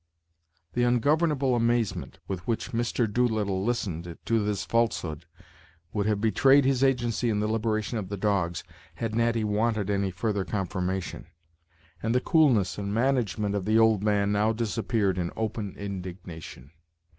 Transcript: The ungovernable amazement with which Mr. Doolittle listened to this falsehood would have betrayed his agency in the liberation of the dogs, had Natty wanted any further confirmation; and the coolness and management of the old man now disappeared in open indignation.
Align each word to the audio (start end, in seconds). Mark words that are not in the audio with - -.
The 0.73 0.81
ungovernable 0.81 1.55
amazement 1.55 2.17
with 2.27 2.47
which 2.47 2.71
Mr. 2.71 3.05
Doolittle 3.05 3.63
listened 3.63 4.17
to 4.25 4.43
this 4.43 4.65
falsehood 4.65 5.27
would 5.93 6.07
have 6.07 6.19
betrayed 6.19 6.65
his 6.65 6.83
agency 6.83 7.29
in 7.29 7.39
the 7.39 7.47
liberation 7.47 7.99
of 7.99 8.09
the 8.09 8.17
dogs, 8.17 8.63
had 8.95 9.13
Natty 9.13 9.43
wanted 9.43 9.91
any 9.91 10.09
further 10.09 10.43
confirmation; 10.43 11.27
and 12.01 12.15
the 12.15 12.19
coolness 12.19 12.79
and 12.79 12.91
management 12.91 13.53
of 13.53 13.65
the 13.65 13.77
old 13.77 14.01
man 14.03 14.31
now 14.31 14.51
disappeared 14.53 15.19
in 15.19 15.29
open 15.37 15.75
indignation. 15.77 16.71